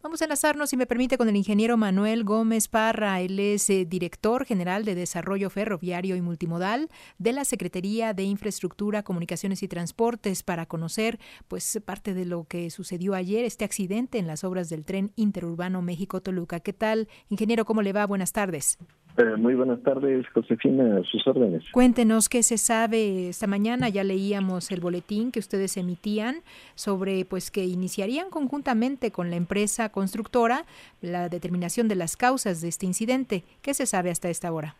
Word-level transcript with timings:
Vamos 0.00 0.22
a 0.22 0.26
enlazarnos, 0.26 0.70
si 0.70 0.76
me 0.76 0.86
permite, 0.86 1.18
con 1.18 1.28
el 1.28 1.34
ingeniero 1.34 1.76
Manuel 1.76 2.22
Gómez 2.22 2.68
Parra. 2.68 3.20
Él 3.20 3.40
es 3.40 3.68
eh, 3.68 3.84
director 3.84 4.44
general 4.44 4.84
de 4.84 4.94
Desarrollo 4.94 5.50
Ferroviario 5.50 6.14
y 6.14 6.20
Multimodal 6.20 6.88
de 7.18 7.32
la 7.32 7.44
Secretaría 7.44 8.14
de 8.14 8.22
Infraestructura, 8.22 9.02
Comunicaciones 9.02 9.60
y 9.64 9.68
Transportes 9.68 10.44
para 10.44 10.66
conocer 10.66 11.18
pues 11.48 11.80
parte 11.84 12.14
de 12.14 12.26
lo 12.26 12.44
que 12.44 12.70
sucedió 12.70 13.14
ayer, 13.14 13.44
este 13.44 13.64
accidente 13.64 14.18
en 14.18 14.28
las 14.28 14.44
obras 14.44 14.68
del 14.68 14.84
tren 14.84 15.10
interurbano 15.16 15.82
México-Toluca. 15.82 16.60
¿Qué 16.60 16.72
tal, 16.72 17.08
ingeniero? 17.28 17.64
¿Cómo 17.64 17.82
le 17.82 17.92
va? 17.92 18.06
Buenas 18.06 18.30
tardes. 18.32 18.78
Eh, 19.18 19.36
muy 19.36 19.56
buenas 19.56 19.82
tardes, 19.82 20.28
Josefina, 20.28 20.98
a 20.98 21.02
sus 21.02 21.26
órdenes. 21.26 21.64
Cuéntenos 21.72 22.28
qué 22.28 22.44
se 22.44 22.56
sabe 22.56 23.30
esta 23.30 23.48
mañana. 23.48 23.88
Ya 23.88 24.04
leíamos 24.04 24.70
el 24.70 24.80
boletín 24.80 25.32
que 25.32 25.40
ustedes 25.40 25.76
emitían 25.76 26.36
sobre 26.76 27.24
pues 27.24 27.50
que 27.50 27.64
iniciarían 27.64 28.30
conjuntamente 28.30 29.10
con 29.10 29.28
la 29.30 29.34
empresa 29.34 29.88
constructora 29.88 30.62
la 31.02 31.28
determinación 31.28 31.88
de 31.88 31.96
las 31.96 32.16
causas 32.16 32.60
de 32.62 32.68
este 32.68 32.86
incidente. 32.86 33.42
¿Qué 33.60 33.74
se 33.74 33.86
sabe 33.86 34.10
hasta 34.10 34.30
esta 34.30 34.52
hora? 34.52 34.76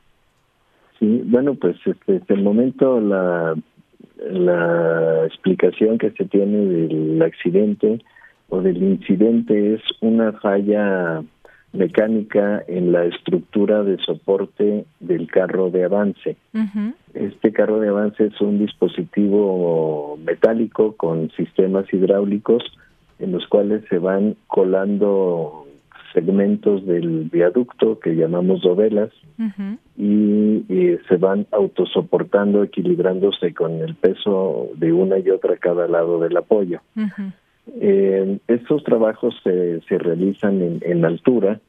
Sí, 1.00 1.22
bueno, 1.24 1.54
pues 1.54 1.76
este, 1.84 2.22
el 2.28 2.42
momento 2.44 3.00
la, 3.00 3.56
la 4.18 5.26
explicación 5.26 5.98
que 5.98 6.12
se 6.12 6.26
tiene 6.26 6.58
del 6.58 7.20
accidente 7.22 8.04
o 8.50 8.62
del 8.62 8.80
incidente 8.84 9.74
es 9.74 9.82
una 10.00 10.32
falla 10.34 11.24
mecánica 11.78 12.62
en 12.66 12.92
la 12.92 13.04
estructura 13.04 13.84
de 13.84 13.96
soporte 13.98 14.84
del 15.00 15.28
carro 15.28 15.70
de 15.70 15.84
avance. 15.84 16.36
Este 17.14 17.52
carro 17.52 17.78
de 17.80 17.88
avance 17.88 18.26
es 18.26 18.40
un 18.40 18.58
dispositivo 18.58 20.18
metálico 20.24 20.96
con 20.96 21.30
sistemas 21.30 21.86
hidráulicos 21.92 22.62
en 23.20 23.32
los 23.32 23.46
cuales 23.46 23.84
se 23.88 23.98
van 23.98 24.36
colando 24.48 25.66
segmentos 26.12 26.84
del 26.84 27.28
viaducto 27.30 28.00
que 28.00 28.16
llamamos 28.16 28.62
dovelas 28.62 29.10
y, 29.96 30.64
se 31.08 31.16
van 31.16 31.46
autosoportando, 31.52 32.62
equilibrándose 32.62 33.54
con 33.54 33.80
el 33.80 33.94
peso 33.94 34.68
de 34.74 34.92
una 34.92 35.18
y 35.18 35.30
otra 35.30 35.56
cada 35.56 35.86
lado 35.86 36.20
del 36.20 36.36
apoyo. 36.36 36.80
Eh, 37.80 38.38
estos 38.48 38.82
trabajos 38.84 39.34
se, 39.44 39.80
se 39.82 39.98
realizan 39.98 40.60
en, 40.62 40.80
en 40.82 41.04
altura 41.04 41.60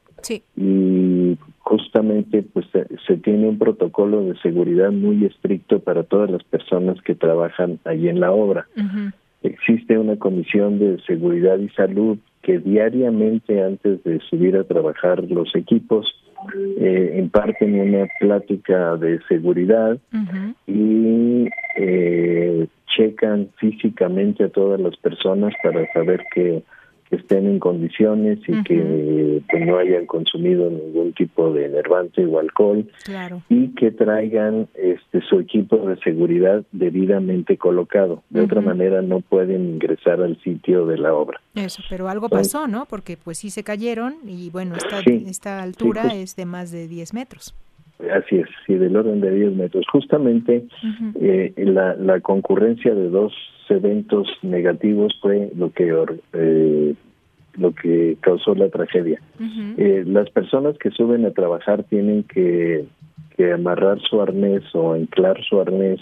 y 0.55 1.37
justamente 1.59 2.43
pues 2.43 2.65
se, 3.07 3.17
tiene 3.17 3.47
un 3.47 3.57
protocolo 3.57 4.23
de 4.23 4.37
seguridad 4.39 4.91
muy 4.91 5.25
estricto 5.25 5.79
para 5.79 6.03
todas 6.03 6.29
las 6.29 6.43
personas 6.43 7.01
que 7.01 7.15
trabajan 7.15 7.79
ahí 7.85 8.07
en 8.09 8.19
la 8.19 8.31
obra. 8.31 8.67
Existe 9.43 9.97
una 9.97 10.17
comisión 10.17 10.79
de 10.79 10.99
seguridad 11.05 11.57
y 11.59 11.69
salud 11.69 12.17
que 12.41 12.59
diariamente 12.59 13.61
antes 13.61 14.03
de 14.03 14.19
subir 14.29 14.57
a 14.57 14.63
trabajar 14.63 15.23
los 15.29 15.55
equipos 15.55 16.07
eh, 16.77 17.17
imparten 17.19 17.79
una 17.79 18.07
plática 18.19 18.95
de 18.97 19.19
seguridad 19.27 19.97
y 20.67 21.47
eh, 21.77 22.67
checan 22.87 23.49
físicamente 23.57 24.43
a 24.43 24.49
todas 24.49 24.79
las 24.79 24.95
personas 24.97 25.53
para 25.61 25.85
saber 25.93 26.23
que 26.33 26.63
que 27.09 27.15
estén 27.15 27.47
en 27.47 27.59
condiciones 27.59 28.39
y 28.47 28.63
que 28.63 29.41
pues, 29.49 29.65
no 29.65 29.77
hayan 29.77 30.05
consumido 30.05 30.69
ningún 30.69 31.13
tipo 31.13 31.51
de 31.53 31.65
enervante 31.65 32.25
o 32.25 32.39
alcohol 32.39 32.87
y 33.49 33.69
que 33.75 33.91
traigan 33.91 34.67
este 34.75 35.21
su 35.21 35.39
equipo 35.39 35.77
de 35.77 35.97
seguridad 35.97 36.63
debidamente 36.71 37.57
colocado. 37.57 38.23
De 38.29 38.41
otra 38.41 38.61
manera 38.61 39.01
no 39.01 39.21
pueden 39.21 39.73
ingresar 39.73 40.21
al 40.21 40.39
sitio 40.41 40.85
de 40.85 40.97
la 40.97 41.13
obra. 41.13 41.41
Eso, 41.55 41.81
pero 41.89 42.09
algo 42.09 42.29
pasó, 42.29 42.67
¿no? 42.67 42.85
Porque 42.85 43.17
pues 43.17 43.39
sí 43.39 43.49
se 43.49 43.63
cayeron 43.63 44.15
y 44.25 44.49
bueno, 44.49 44.75
esta, 44.75 44.99
esta 44.99 45.61
altura 45.61 46.03
pues 46.03 46.15
es 46.15 46.35
de 46.35 46.45
más 46.45 46.71
de 46.71 46.87
10 46.87 47.13
metros. 47.13 47.55
Así 47.99 48.37
es, 48.37 48.47
sí, 48.65 48.75
del 48.75 48.95
orden 48.95 49.19
de 49.19 49.31
10 49.31 49.53
metros. 49.55 49.85
Justamente 49.91 50.65
eh, 51.19 51.53
la, 51.57 51.95
la 51.95 52.21
concurrencia 52.21 52.95
de 52.95 53.09
dos 53.09 53.33
eventos 53.67 54.27
negativos 54.41 55.17
fue 55.21 55.51
lo 55.55 55.71
que 55.71 55.93
eh, 56.33 56.95
lo 57.55 57.75
que 57.75 58.17
causó 58.21 58.55
la 58.55 58.69
tragedia. 58.69 59.21
eh, 59.77 60.03
las 60.07 60.29
personas 60.29 60.77
que 60.77 60.91
suben 60.91 61.25
a 61.25 61.31
trabajar 61.31 61.83
tienen 61.83 62.23
que, 62.23 62.85
que 63.35 63.51
amarrar 63.51 63.99
su 63.99 64.21
arnés 64.21 64.63
o 64.73 64.93
anclar 64.93 65.43
su 65.43 65.59
arnés 65.59 65.99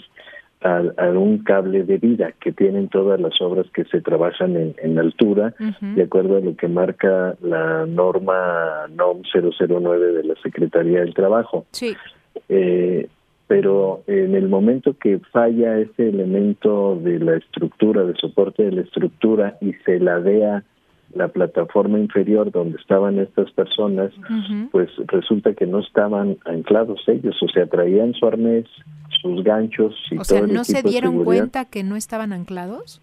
a, 0.60 0.82
un 1.10 1.38
cable 1.38 1.84
de 1.84 1.98
vida 1.98 2.32
que 2.40 2.52
tienen 2.52 2.88
todas 2.88 3.20
las 3.20 3.40
obras 3.40 3.66
que 3.72 3.84
se 3.84 4.00
trabajan 4.00 4.56
en, 4.56 4.74
en 4.82 4.98
altura, 4.98 5.54
de 5.80 6.02
acuerdo 6.02 6.36
a 6.36 6.40
lo 6.40 6.56
que 6.56 6.68
marca 6.68 7.36
la 7.40 7.86
norma 7.86 8.86
NOM 8.90 9.22
009 9.32 10.12
de 10.12 10.24
la 10.24 10.34
Secretaría 10.42 11.00
del 11.00 11.14
Trabajo. 11.14 11.66
Sí. 11.72 11.96
Eh, 12.48 13.08
pero 13.46 14.02
en 14.06 14.34
el 14.34 14.48
momento 14.48 14.94
que 14.98 15.18
falla 15.32 15.78
ese 15.78 16.08
elemento 16.08 17.00
de 17.02 17.18
la 17.18 17.36
estructura, 17.36 18.04
de 18.04 18.14
soporte 18.14 18.64
de 18.64 18.72
la 18.72 18.82
estructura 18.82 19.56
y 19.60 19.72
se 19.84 19.98
ladea 19.98 20.64
la 21.14 21.28
plataforma 21.28 21.98
inferior 21.98 22.50
donde 22.50 22.78
estaban 22.78 23.18
estas 23.18 23.50
personas, 23.52 24.12
pues 24.70 24.90
resulta 25.06 25.54
que 25.54 25.66
no 25.66 25.80
estaban 25.80 26.36
anclados 26.44 27.00
ellos, 27.06 27.36
o 27.42 27.48
sea, 27.48 27.66
traían 27.66 28.14
su 28.14 28.26
arnés, 28.26 28.66
sus 29.22 29.42
ganchos 29.42 29.94
y 30.10 30.18
o 30.18 30.24
sea, 30.24 30.42
¿no 30.46 30.64
se 30.64 30.82
dieron 30.82 31.24
cuenta 31.24 31.64
que 31.64 31.82
no 31.82 31.96
estaban 31.96 32.32
anclados? 32.32 33.00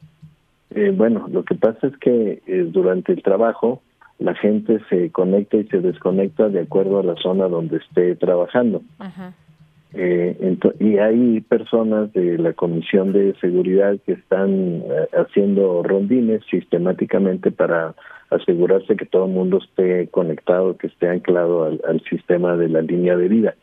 Eh, 0.71 0.93
bueno, 0.95 1.27
lo 1.31 1.43
que 1.43 1.55
pasa 1.55 1.87
es 1.87 1.97
que 1.97 2.41
eh, 2.45 2.67
durante 2.69 3.13
el 3.13 3.23
trabajo 3.23 3.81
la 4.19 4.35
gente 4.35 4.79
se 4.89 5.11
conecta 5.11 5.57
y 5.57 5.67
se 5.67 5.79
desconecta 5.79 6.49
de 6.49 6.61
acuerdo 6.61 6.99
a 6.99 7.03
la 7.03 7.15
zona 7.15 7.47
donde 7.47 7.77
esté 7.77 8.15
trabajando. 8.15 8.81
Ajá. 8.99 9.33
Eh, 9.97 10.57
y 10.79 10.97
hay 10.97 11.41
personas 11.41 12.11
de 12.13 12.37
la 12.37 12.53
Comisión 12.53 13.13
de 13.13 13.33
Seguridad 13.39 13.97
que 14.05 14.13
están 14.13 14.83
eh, 14.83 15.07
haciendo 15.13 15.83
rondines 15.83 16.41
sistemáticamente 16.49 17.51
para 17.51 17.95
asegurarse 18.29 18.97
que 18.97 19.05
todo 19.05 19.25
el 19.25 19.31
mundo 19.31 19.59
esté 19.63 20.07
conectado, 20.07 20.77
que 20.77 20.87
esté 20.87 21.07
anclado 21.07 21.63
al, 21.63 22.01
sistema 22.09 22.57
de 22.57 22.69
la 22.69 22.81
línea 22.81 23.15
de 23.15 23.27
vida. 23.27 23.55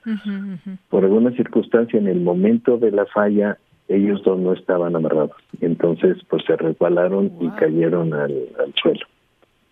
Por 0.89 1.05
alguna 1.05 1.33
circunstancia, 1.33 1.99
en 1.99 2.09
el 2.09 2.21
momento 2.21 2.79
de 2.79 2.93
la 2.93 3.05
falla, 3.07 3.59
ellos 3.89 4.23
dos 4.25 4.39
no 4.39 4.53
estaban 4.53 4.97
amarrados. 4.97 5.37
Entonces, 5.61 6.17
pues 6.31 6.45
se 6.47 6.57
resbalaron 6.57 7.33
y 7.41 7.49
cayeron 7.51 8.15
al, 8.15 8.33
suelo, 8.81 9.07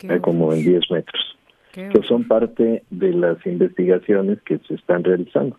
eh, 0.02 0.18
como 0.20 0.52
en 0.52 0.62
10 0.62 0.90
metros. 0.90 1.36
que 1.72 2.02
son 2.06 2.24
parte 2.24 2.82
de 2.90 3.12
las 3.12 3.44
investigaciones 3.46 4.42
que 4.42 4.58
se 4.66 4.74
están 4.74 5.04
realizando. 5.04 5.56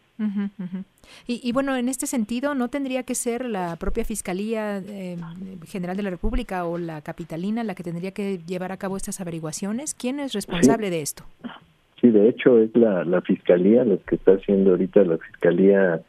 Y, 1.27 1.51
bueno, 1.51 1.75
en 1.75 1.89
este 1.89 2.07
sentido, 2.07 2.55
¿no 2.55 2.69
tendría 2.69 3.03
que 3.03 3.15
ser 3.15 3.45
la 3.45 3.75
propia 3.77 4.03
Fiscalía 4.05 4.79
eh, 4.79 5.17
General 5.67 5.95
de 5.95 6.03
la 6.03 6.09
República 6.09 6.65
o 6.65 6.77
la 6.77 7.01
Capitalina 7.01 7.63
la 7.63 7.75
que 7.75 7.83
tendría 7.83 8.11
que 8.11 8.39
llevar 8.45 8.71
a 8.71 8.77
cabo 8.77 8.97
estas 8.97 9.21
averiguacionciones? 9.21 9.93
¿Quién 9.93 10.19
es 10.19 10.33
responsable 10.33 10.89
de 10.89 11.01
esto? 11.01 11.23
Sí, 11.99 12.09
de 12.09 12.29
hecho 12.29 12.59
es 12.59 12.75
la, 12.75 13.03
la 13.05 13.21
Fiscalía, 13.21 13.85
la 13.85 13.97
que 13.97 14.15
está 14.15 14.33
haciendo 14.33 14.71
ahorita 14.71 15.03
la 15.03 15.17
Fiscalía 15.17 16.01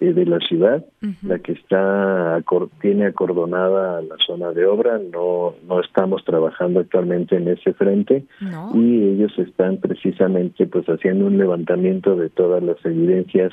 eh, 0.00 0.12
de 0.14 0.24
la 0.24 0.38
ciudad, 0.38 0.84
la 1.22 1.38
que 1.38 1.52
está 1.52 2.42
tiene 2.80 3.06
acordonada 3.06 4.00
la 4.00 4.16
zona 4.26 4.50
de 4.52 4.64
obra, 4.64 4.98
no 4.98 5.54
no 5.68 5.80
estamos 5.80 6.24
trabajando 6.24 6.80
actualmente 6.80 7.36
en 7.36 7.48
ese 7.48 7.74
frente. 7.74 8.24
Y 8.74 9.08
ellos 9.10 9.38
están 9.38 9.76
precisamente 9.76 10.66
pues 10.66 10.86
haciendo 10.86 11.26
un 11.26 11.36
levantamiento 11.36 12.16
de 12.16 12.30
todas 12.30 12.62
las 12.62 12.84
evidencias 12.86 13.52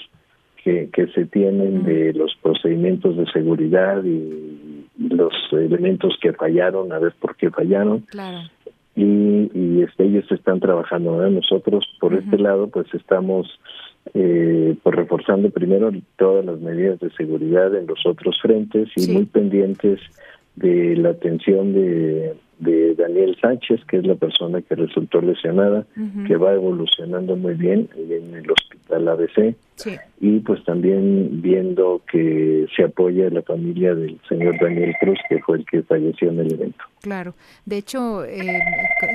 que, 0.63 0.89
que 0.91 1.07
se 1.07 1.25
tienen 1.25 1.83
de 1.83 2.13
los 2.13 2.35
procedimientos 2.41 3.17
de 3.17 3.25
seguridad 3.31 4.03
y 4.03 4.85
los 4.97 5.33
elementos 5.51 6.17
que 6.21 6.33
fallaron, 6.33 6.91
a 6.91 6.99
ver 6.99 7.13
por 7.19 7.35
qué 7.35 7.49
fallaron. 7.49 8.05
Y, 8.95 9.49
y 9.53 9.81
este, 9.81 10.05
ellos 10.05 10.29
están 10.31 10.59
trabajando. 10.59 11.29
Nosotros, 11.29 11.87
por 11.99 12.13
este 12.13 12.37
lado, 12.37 12.67
pues 12.67 12.93
estamos 12.93 13.47
eh, 14.13 14.75
pues 14.83 14.95
reforzando 14.95 15.49
primero 15.49 15.91
todas 16.17 16.45
las 16.45 16.59
medidas 16.59 16.99
de 16.99 17.09
seguridad 17.11 17.73
en 17.75 17.87
los 17.87 18.05
otros 18.05 18.37
frentes 18.41 18.89
y 18.95 19.11
muy 19.11 19.25
pendientes 19.25 19.99
de 20.55 20.97
la 20.97 21.09
atención 21.09 21.73
de, 21.73 22.35
de 22.59 22.95
Daniel 22.95 23.37
Sánchez, 23.39 23.85
que 23.85 23.97
es 23.97 24.05
la 24.05 24.15
persona 24.15 24.61
que 24.61 24.75
resultó 24.75 25.21
lesionada, 25.21 25.85
que 26.27 26.35
va 26.35 26.53
evolucionando 26.53 27.37
muy 27.37 27.53
bien 27.53 27.87
en 27.95 28.33
el 28.35 28.51
hospital 28.51 28.78
Hospital 28.89 29.07
ABC. 29.07 29.55
Y 30.19 30.39
pues 30.39 30.61
también 30.65 31.41
viendo 31.41 32.01
que 32.11 32.67
se 32.75 32.83
apoya 32.83 33.27
a 33.27 33.29
la 33.29 33.41
familia 33.41 33.95
del 33.95 34.19
señor 34.27 34.59
Daniel 34.59 34.93
Cruz, 34.99 35.17
que 35.29 35.39
fue 35.39 35.59
el 35.59 35.65
que 35.65 35.83
falleció 35.83 36.29
en 36.29 36.39
el 36.39 36.53
evento. 36.53 36.83
Claro. 37.01 37.33
De 37.65 37.77
hecho, 37.77 38.25
eh, 38.25 38.59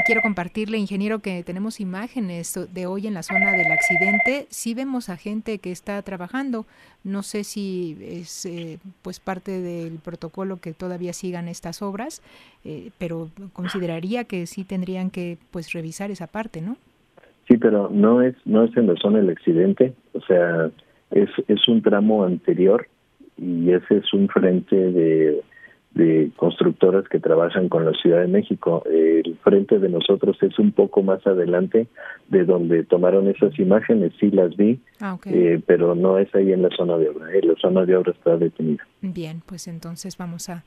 quiero 0.06 0.23
compartirle, 0.23 0.79
ingeniero, 0.79 1.19
que 1.19 1.43
tenemos 1.43 1.81
imágenes 1.81 2.59
de 2.73 2.87
hoy 2.87 3.06
en 3.06 3.12
la 3.12 3.23
zona 3.23 3.53
del 3.53 3.71
accidente. 3.71 4.47
Sí 4.49 4.73
vemos 4.73 5.11
a 5.11 5.19
gente 5.19 5.59
que 5.59 5.71
está 5.71 6.00
trabajando. 6.00 6.65
No 7.03 7.23
sé 7.23 7.44
si 7.44 7.99
es 8.00 8.47
eh, 8.47 8.79
pues 9.03 9.20
parte 9.20 9.61
del 9.61 9.99
protocolo 9.99 10.56
que 10.56 10.73
todavía 10.73 11.12
sigan 11.12 11.49
estas 11.49 11.82
obras, 11.82 12.23
eh, 12.65 12.91
pero 12.97 13.29
consideraría 13.53 14.25
que 14.25 14.47
sí 14.47 14.65
tendrían 14.65 15.11
que 15.11 15.37
pues 15.50 15.73
revisar 15.73 16.11
esa 16.11 16.27
parte, 16.27 16.62
¿no? 16.62 16.79
Sí, 17.49 17.56
pero 17.58 17.91
no 17.91 18.23
es 18.23 18.35
no 18.44 18.64
es 18.64 18.76
en 18.76 18.87
la 18.87 18.96
zona 18.96 19.19
del 19.19 19.31
accidente, 19.31 19.93
o 20.12 20.20
sea, 20.20 20.70
es 21.11 21.29
es 21.49 21.69
un 21.69 21.82
tramo 21.82 22.25
anterior 22.25 22.87
y 23.37 23.70
ese 23.70 23.99
es 23.99 24.12
un 24.12 24.29
frente 24.29 24.76
de 24.76 25.43
de 25.94 26.32
constructoras 26.37 27.08
que 27.08 27.20
trabajan 27.20 27.69
con 27.69 27.85
la 27.85 27.93
Ciudad 27.93 28.20
de 28.20 28.26
México. 28.26 28.82
El 28.85 29.38
frente 29.44 29.79
de 29.79 29.88
nosotros 29.88 30.37
es 30.43 30.58
un 30.58 30.73
poco 30.73 31.02
más 31.02 31.25
adelante 31.26 31.87
de 32.29 32.44
donde 32.44 32.82
tomaron 32.82 33.29
esas 33.29 33.56
imágenes, 33.58 34.12
sí 34.19 34.31
las 34.31 34.56
vi, 34.56 34.81
ah, 35.00 35.17
eh, 35.26 35.61
pero 35.64 35.94
no 35.94 36.19
es 36.19 36.35
ahí 36.35 36.52
en 36.52 36.62
la 36.62 36.70
zona 36.76 36.99
de 36.99 37.08
obra. 37.08 37.32
Eh, 37.32 37.43
la 37.44 37.55
zona 37.61 37.85
de 37.85 37.96
obra 37.96 38.11
está 38.11 38.37
detenida. 38.37 38.85
Bien, 39.02 39.41
pues 39.46 39.69
entonces 39.69 40.19
vamos 40.19 40.49
a, 40.49 40.64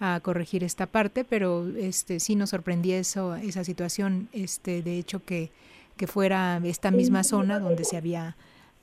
a 0.00 0.18
corregir 0.20 0.64
esta 0.64 0.86
parte, 0.86 1.24
pero 1.24 1.68
este 1.78 2.18
sí 2.18 2.34
nos 2.34 2.50
sorprendió 2.50 2.96
eso, 2.96 3.36
esa 3.36 3.62
situación, 3.62 4.28
este 4.32 4.82
de 4.82 4.98
hecho 4.98 5.24
que, 5.24 5.50
que 5.96 6.06
fuera 6.06 6.60
esta 6.64 6.90
misma 6.90 7.24
zona 7.24 7.58
donde 7.60 7.84
se 7.84 7.96
había 7.96 8.36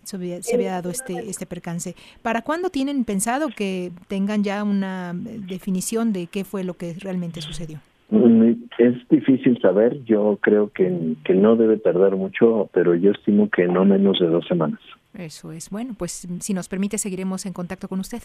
se 0.04 0.16
había, 0.56 0.72
dado 0.72 0.90
este, 0.90 1.30
este 1.30 1.46
percance. 1.46 1.96
¿Para 2.22 2.42
cuándo 2.42 2.69
tienen 2.69 3.06
pensado 3.06 3.50
que 3.56 3.92
tengan 4.08 4.44
ya 4.44 4.63
una 4.63 5.13
definición 5.13 6.12
de 6.12 6.28
qué 6.28 6.44
fue 6.44 6.63
lo 6.63 6.74
que 6.74 6.96
realmente 7.00 7.42
sucedió? 7.42 7.80
Mm, 8.10 8.54
es 8.78 9.08
difícil 9.10 9.60
saber, 9.62 10.04
yo 10.04 10.38
creo 10.42 10.69
que, 10.72 11.16
que 11.24 11.34
no 11.34 11.56
debe 11.56 11.78
tardar 11.78 12.16
mucho, 12.16 12.69
pero 12.74 12.96
yo 12.96 13.12
estimo 13.12 13.50
que 13.50 13.68
no 13.68 13.86
menos 13.86 14.19
de 14.19 14.28
dos 14.28 14.46
semanas. 14.48 14.80
Eso 15.13 15.52
es. 15.52 15.69
Bueno, 15.69 15.94
pues 15.98 16.28
si 16.40 16.54
nos 16.54 16.68
permite, 16.68 16.98
seguiremos 16.98 17.46
en 17.46 17.54
contacto 17.54 17.88
con 17.88 18.00
usted. 18.00 18.22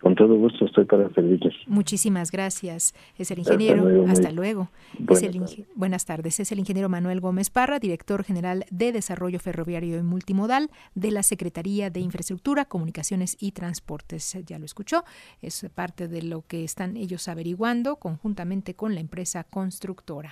Con 0.00 0.14
todo 0.14 0.34
gusto 0.36 0.64
estoy 0.64 0.86
para 0.86 1.12
servirles. 1.12 1.54
Muchísimas 1.66 2.30
gracias. 2.30 2.94
Es 3.18 3.30
el 3.30 3.40
ingeniero. 3.40 4.06
Hasta 4.08 4.32
luego. 4.32 4.70
Buenas, 5.74 6.06
tardes. 6.06 6.40
Es 6.40 6.52
el 6.52 6.58
ingeniero 6.58 6.88
Manuel 6.88 7.20
Gómez 7.20 7.50
Parra, 7.50 7.78
director 7.78 8.24
general 8.24 8.64
de 8.70 8.92
Desarrollo 8.92 9.38
Ferroviario 9.38 9.98
y 9.98 10.02
Multimodal 10.02 10.70
de 10.94 11.10
la 11.10 11.22
Secretaría 11.22 11.90
de 11.90 12.00
Infraestructura, 12.00 12.64
Comunicaciones 12.64 13.36
y 13.40 13.52
Transportes. 13.52 14.38
Ya 14.46 14.58
lo 14.58 14.64
escuchó. 14.64 15.04
Es 15.42 15.66
parte 15.74 16.08
de 16.08 16.22
lo 16.22 16.42
que 16.42 16.64
están 16.64 16.96
ellos 16.96 17.28
averiguando 17.28 17.96
conjuntamente 17.96 18.74
con 18.74 18.94
la 18.94 19.00
empresa 19.00 19.44
constructora. 19.44 20.28